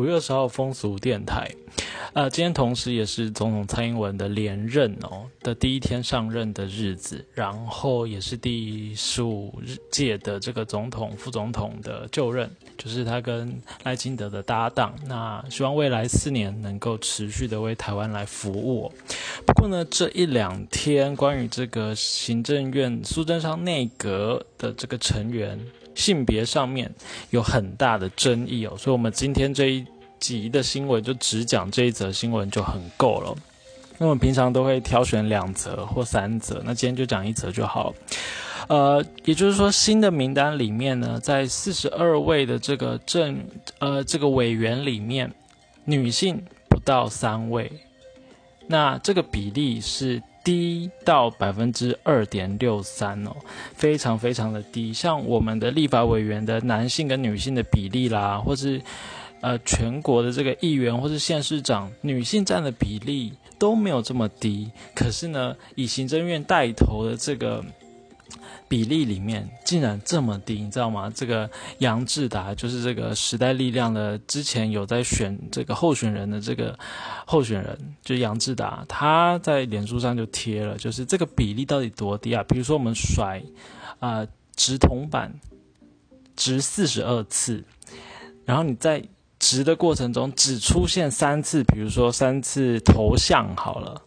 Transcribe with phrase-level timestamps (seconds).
[0.00, 1.46] 五月二十号风俗电台，
[2.14, 9.52] 呃，今天同时也是总统蔡英文的连任哦的第一天上任的日子，然后也是第十五
[9.90, 14.94] 届的这个总统副总统的就任，就是他跟赖清德的搭档。
[15.06, 18.90] 那希望未来四年能够持续的为台湾来服务。
[19.46, 25.60] 不过呢，这一两天关于这个行政院苏贞昌内阁的这个成员。
[25.94, 26.90] 性别上面
[27.30, 29.84] 有很大的争议哦，所以我们今天这一
[30.18, 33.34] 集的新闻就只讲这一则新闻就很够了。
[33.98, 37.94] 那我们平常都会挑选两则或三则，那今天就讲一则就好。
[38.68, 43.44] 呃，也就是说，新的名单里面呢，在四十二位的这个政
[43.78, 45.30] 呃这个委员里面，
[45.84, 47.70] 女性不到三位，
[48.66, 50.22] 那这个比例是。
[50.42, 53.36] 低到百分之二点六三哦，
[53.74, 54.92] 非常非常的低。
[54.92, 58.80] 像我们的立法委员的男性跟女性的比例啦，或是
[59.40, 64.70] 呃全国的这个议员或是县市长女性占的比例都没有这么低。
[64.94, 67.64] 可是呢，以行政院带头的这个。
[68.70, 71.10] 比例里面竟然这么低，你知道吗？
[71.12, 76.78] 这个杨志达就是这个时代力量的之前有在选这个候选人的这个
[77.26, 82.44] 候选人，就是杨志达，他在脸书上就贴了，就是这个比例到底多低啊？
[82.44, 83.42] 比如说我们甩
[83.98, 85.34] 啊直铜板
[86.36, 87.64] 直四十二次，
[88.44, 89.02] 然后你在
[89.40, 94.00] 直的过程中只出现三次，比如说三次头像好了，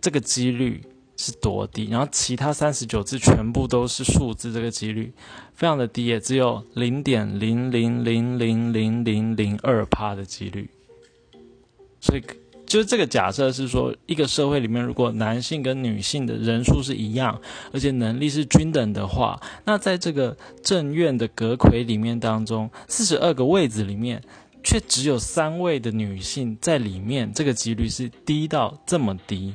[0.00, 0.86] 这个几率。
[1.22, 1.86] 是多低？
[1.88, 5.12] 然后其他三十九次全部都是数字，这个几率
[5.54, 10.68] 非常的低，也只有零点零零零零零零零二趴的几率。
[12.00, 12.22] 所以，
[12.66, 17.40] 就是这个假设是说，一个社会里面，如果男性跟女性的人数是一样，
[17.72, 24.20] 而且能力是均等的话，那在这个正院的阁魁里面当中，四十二个位子里面，
[24.64, 29.52] 却只有三位的女性在里面，这个几率是低到这么低。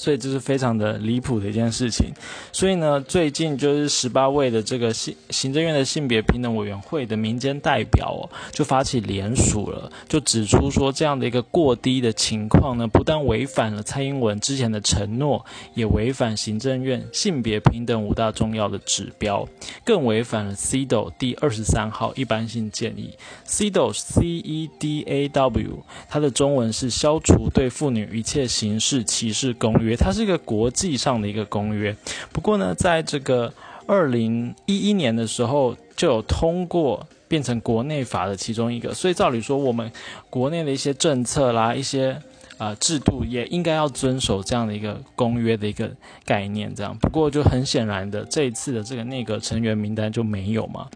[0.00, 2.06] 所以这是非常的离谱的一件事情。
[2.52, 15.44] 所以呢，最近就是十八位的这个行行政院的性别平等委员会的民间代表哦，就发起联署了，就指出说这样的一个过低的情况呢，不但违反了蔡英文之前的承诺，
[15.74, 19.46] 也违反行政院性别平等五大重要的指标，
[19.84, 23.12] 更违反了 CEDAW 第二十三号一般性建议。
[23.46, 29.89] CEDAW C E D A W，它的中文是消除对妇女一切形式歧视公约。
[29.96, 31.94] 它是一个国际上的一个公约，
[32.32, 33.52] 不过呢，在这个
[33.86, 39.90] 二零一一年的时候就有通过变成国内法的其中一个，所以照理说，我们
[40.28, 42.20] 国内的一些政策啦、一些
[42.58, 45.90] 啊制度也应该要遵守这样的一个公约的一个
[46.24, 46.74] 概念。
[46.74, 50.88] 这样，不过就很显然的，这一次的这个内阁成员名单就没有嘛。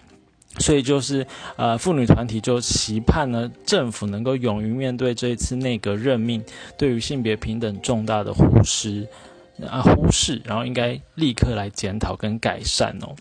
[0.59, 1.27] 所以就是，
[1.57, 6.45] 呃，妇女团体就期盼呢，政府能够勇于面对这一次内阁任命
[6.79, 9.09] 对于性别平等重大的忽视，
[9.69, 13.15] 啊，忽视，然后应该立刻来检讨跟改善哦。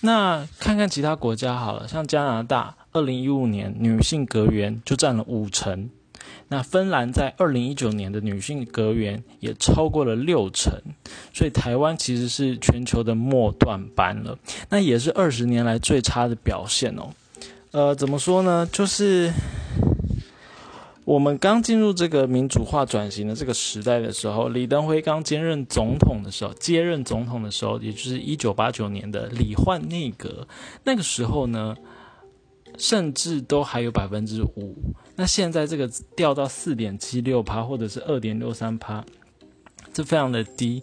[0.00, 5.90] 那看看其他国家好了，像加拿大，二零一五年女性阁员就占了五成。
[6.48, 10.72] 那芬兰在二零一九年的女性阁员也超过了六成，
[11.32, 14.38] 所以台湾其实是全球的末段班了。
[14.70, 17.10] 那也是二十年来最差的表现哦。
[17.72, 18.66] 呃，怎么说呢？
[18.72, 19.32] 就是
[21.04, 30.48] 我们刚进入这个民主化转型的这个时代的时候，李登辉刚兼任总统的时候，接任总统的时候，也就是一九八九年的李焕内阁，
[30.84, 31.76] 那个时候呢。
[32.76, 34.76] 甚至都还有百分之五，
[35.20, 39.04] 那现在这个掉到四点七六趴，或者是二点六三趴，
[39.92, 40.80] 这非常的低，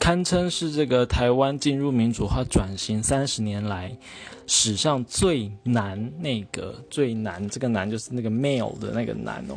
[0.00, 3.96] 堪称是这个台湾进入民主化转型三十年来
[4.48, 9.54] 史上最难那个最难，这个难就是那个 male 的那个难哦。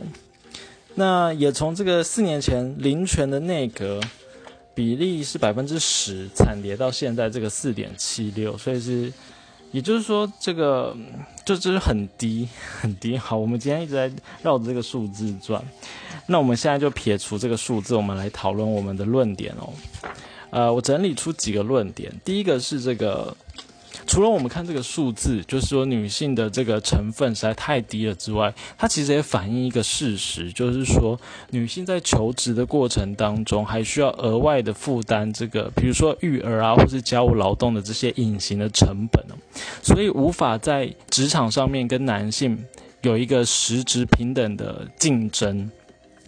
[0.94, 4.00] 那也从这个四年前林权的内阁
[4.76, 9.12] 比例是百分之十，惨跌到现在这个四点七六，所以是。
[9.72, 10.96] 也就是说，这个
[11.46, 12.48] 就就是很低
[12.80, 13.18] 很低。
[13.20, 14.12] 好，我们今天一直在
[14.44, 15.64] 绕着这个数字转，
[16.28, 19.74] 那我们现在就撇除这个数字，我们来讨论我们的论点哦。
[20.50, 23.36] 呃，我整理出几个论点，第一个是这个。
[24.12, 31.18] 除了我们看这个数字，就是说女性的这个成分实在太低了之外，它其实也反映一个事实，就是说
[31.52, 39.24] 女性在求职的过程当中，还需要额外的负担这个，比如说育儿啊，或是家务劳动的这些隐形的成本
[39.82, 42.62] 所以无法在职场上面跟男性
[43.04, 45.72] 有一个实质平等的竞争。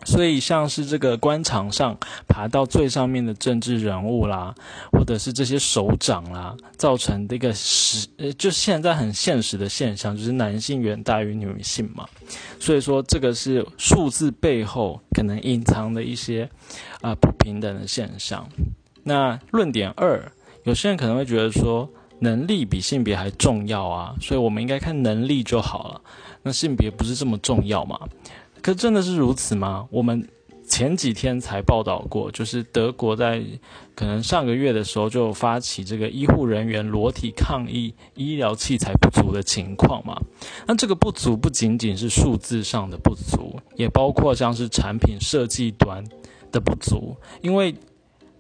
[0.06, 1.98] 所以，像是这个官场上
[2.28, 4.54] 爬到最上面的政治人物啦，
[4.92, 12.06] 或者是这些首长啦，造成这个实呃，就现在很现实的现象，就是男性远大于女性嘛。
[12.60, 16.50] 所以说，这个是数字背后可能隐藏的一些
[17.02, 18.48] 啊不平等的现象。
[19.04, 20.32] 那论点二，
[20.64, 21.90] 有些人可能会觉得说，
[22.20, 26.02] 能力比性别还重要啊，所以我们应该看能力就好了。
[26.42, 28.00] 那性别不是这么重要嘛？
[28.64, 29.86] 可真的是如此吗？
[29.92, 30.26] 我们
[30.66, 33.44] 前几天才报道过，就是德国在
[33.94, 40.18] 可能上个月的时候就发起这个医护人员裸体抗议医疗器材不足的情况嘛。
[40.66, 46.02] 那这个不足不仅仅是数字上的不足，也包括像是产品设计端
[46.50, 47.76] 的不足，因为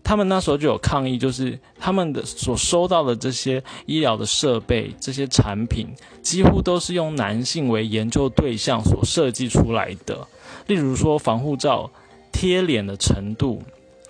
[0.04, 5.88] 他们那时候就有抗议，就是他们的所收到的这些医疗的设备、这些产品。
[6.22, 10.26] 几乎都是用男性为研究对象所设计出来的，
[10.68, 11.90] 例如说防护罩
[12.32, 13.62] 贴脸的程度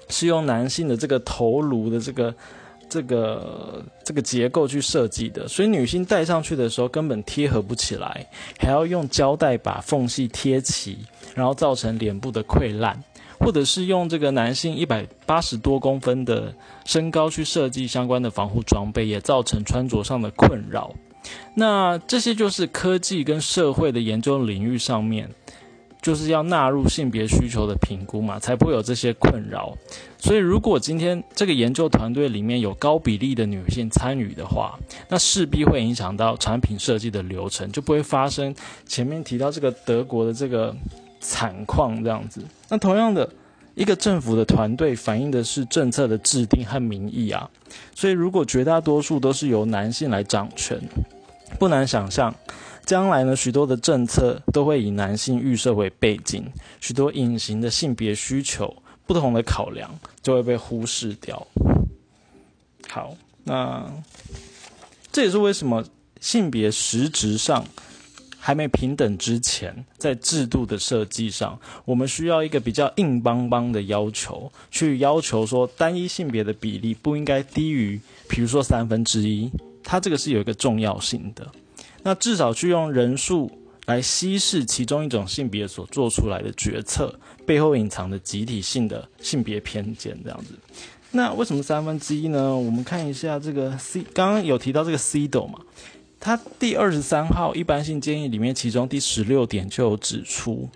[0.10, 2.36] 是用男性的这个头颅的这个
[2.88, 8.28] 这个这个结构去设计的，所以女性戴上去的时候根本贴合不起来，
[8.60, 11.00] 还要用胶带把缝隙贴齐，
[11.34, 13.04] 然后造成脸部的溃烂，
[13.44, 16.54] 或者是用这个男性一百八十多公分的
[16.86, 20.94] 身高去设计相关的防护装备，也造成穿着上的困扰。
[21.56, 25.30] 那这些就是科技跟社会的研究领域上面，
[26.01, 29.74] 就是要纳入性别需求的评估嘛，才不会有这些困扰。
[30.18, 34.78] 所以，如果今天这个研究团队里面有高比例的女性参与的话，
[35.10, 38.54] 那势必会影响到产品设计的流程，就不会发生
[38.86, 40.75] 前面提到这个德国的这个
[41.23, 42.43] 惨况这样子。
[42.69, 43.27] 那同样的
[43.73, 47.49] 一个政府的团队反映的是政策的制定和民意啊，
[47.95, 50.79] 所以如果绝大多数都是由男性来掌权。
[51.59, 52.33] 不难想象，
[52.83, 56.43] 将来呢，许多的政策都会以男性预设为背景，
[56.81, 58.75] 许多隐形的性别需求、
[59.05, 59.89] 不同的考量
[60.23, 61.45] 就会被忽视掉。
[62.89, 63.87] 好，那
[65.11, 65.85] 这也是为什么
[66.19, 67.63] 性别实质上
[68.45, 77.98] 还没平等之前，在制度的设计上，我们需要一个比较硬邦邦的要求，去要求说单一性别的比例不应该低于，
[78.28, 79.50] 比如说三分之一。
[79.81, 81.50] 它这个是有一个重要性的，
[82.01, 83.50] 那至少去用人数
[83.86, 90.54] 来稀释其中一种性别所做出来的决策背后隐藏的集体性的性别偏见，这样子。
[91.12, 92.54] 那为什么三分之一呢？
[92.54, 95.60] 我们看一下这个 C，刚刚有提到这个 C 斗嘛，
[96.23, 100.69] 他第二十三号一般性建议里面，其中第十六点就有指出。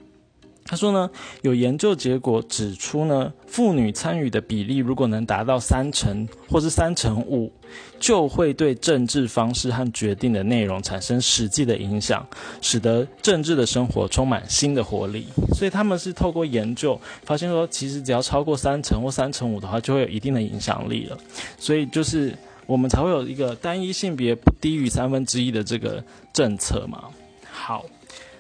[0.66, 1.10] 他说呢，
[1.42, 7.50] 有研究结果指出呢，妇女参与的比例如果能达到三成或是三成五，
[7.98, 12.28] 就会对政治方式和决定的内容产生实际的影响，
[12.60, 15.28] 使得政治的生活充满新的活力。
[15.56, 21.18] 所以他们是透过研究发现说，其实只要超过三成或三成五的话，就会有一定的影响力了。
[21.58, 22.38] 所以就是
[22.68, 27.06] 我们才会有一个单一性别不低于三分之一的这个政策嘛。
[27.50, 27.84] 好，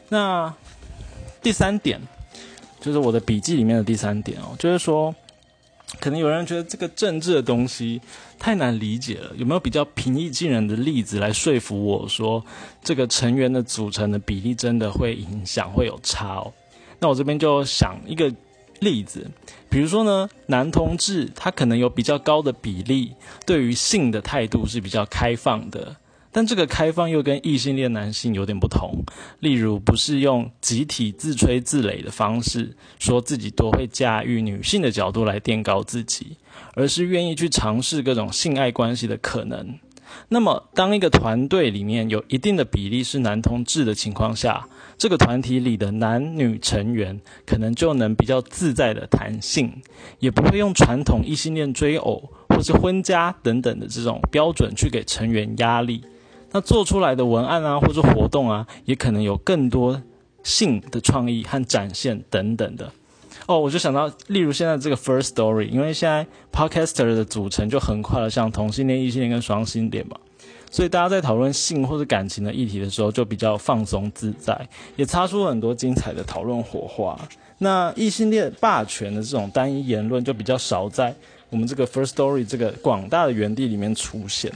[0.09, 0.53] 那
[1.41, 1.99] 第三点。
[2.79, 5.13] 就是我的笔记里面的第三点哦，就是说，
[5.99, 7.99] 可能有人觉得这个政治的东西
[8.37, 12.41] 太难理解了，有没有比较平易近人的例子来说服我说，
[12.83, 16.53] 这个成员的组成的比例真的会影响，会有差哦？
[16.99, 18.31] 那我这边就想一个
[18.79, 19.29] 例子，
[19.69, 23.13] 比如说呢，男同志他可能有比较高的比例，
[23.45, 25.97] 对于性的态度是比较开放的。
[26.29, 29.03] 但这个开放又跟异性恋男性有点不同，
[29.39, 36.37] 例如不是用集体自吹自擂的方式说自己多会驾驭女性的角度来垫高自己，
[36.75, 39.79] 而是愿意去尝试各种性爱关系的可能。
[40.29, 49.81] 那么，当一个团队里面有一定的比例是男同志的情况下，这个团体里的男女成员可能就能比较自在的谈性，
[50.19, 56.03] 也不会用传统异性恋追偶或是婚家等等的这种标准去给成员压力。
[56.51, 60.01] 那做出来的文案啊，或者活动啊，也可能有更多
[60.41, 62.91] 性的创意和展现等等的。
[63.45, 70.17] 哦，我就想到，例如现在这个 First Story，因为现在 Podcaster 的组成就很快了，像同性恋、异性恋跟双性恋嘛，
[70.69, 77.17] 所以大家在讨论性或者感情的议题的时候，就比较放松自在，也擦出很多精彩的讨论火花。
[77.59, 81.15] 那异性恋霸权的这种单一言论，就比较少在
[81.49, 84.51] 我们这个 First Story 这个广大的园地里面出现。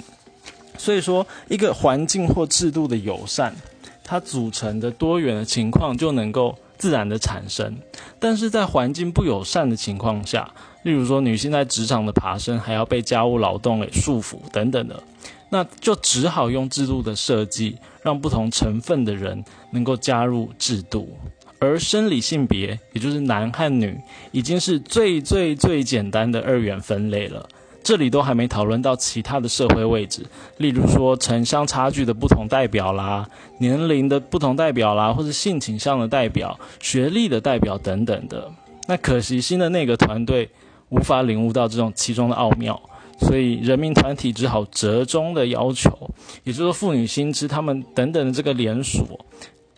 [0.77, 3.55] 所以说，一个环境或制度的友善，
[4.03, 7.77] 它组成的多元的情况就能够自然的产生。
[8.19, 15.03] 但是在环境不友善的情况下，例如说女性在职场的爬升还要被家务劳动给束缚等等的，
[15.51, 21.15] 那就只好用制度的设计，让不同成分的人能够加入制度，
[21.59, 27.47] 而生理性别，也就是男和女，已经是最最最简单的二元分类了。
[27.83, 30.25] 这里都还没讨论到其他的社会位置，
[30.57, 33.27] 例如说城乡差距的不同代表啦，
[33.59, 38.51] 年龄的不同代表啦，或者性倾向的代表、学历的代表等等的。
[38.87, 40.49] 那可惜新的那个团队
[40.89, 42.79] 无法领悟到这种其中的奥妙，
[43.19, 46.09] 所以人民团体只好折中的要求，
[46.43, 49.19] 也就是妇女新知他们等等的这个连锁。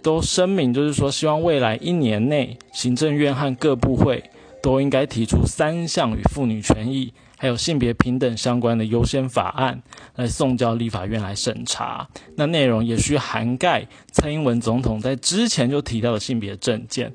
[0.01, 4.21] 都声明，就是说，希望未来一年内，行政院和各部会
[4.61, 9.83] 都应该提出三项与妇女权益还有性别平等相关的优先法案，
[10.15, 12.07] 来送交立法院来审查。
[12.37, 17.13] 那内容也需涵盖蔡英文总统在之前就提到的性别政见，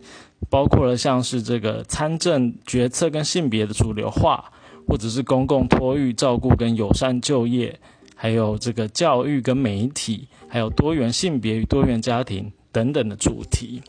[0.50, 4.52] 包括了像是这个参政决策跟性别的主流化，
[4.86, 7.80] 或者是公共托育照顾跟友善就业，
[8.14, 12.52] 还有这个教育跟媒体，还有多元性别与多元家庭。
[12.70, 13.82] 等等的主题，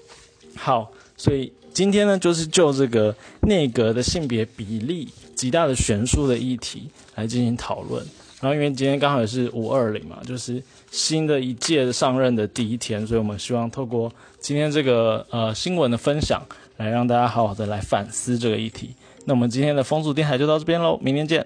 [0.56, 8.06] 好，所以今天呢，就是就这个内阁的性别比例极大的悬殊的议题来进行讨论。
[8.42, 10.62] 然后，因为今天刚好也是五二零嘛，就是
[10.92, 16.42] 新的一届上任的第一天，所以我们希望透过今天这个呃新闻的分享，
[16.78, 18.92] 来让大家好好的来反思这个议题。
[19.26, 21.46] 那我们今天的风俗电台就到这边喽，明天见。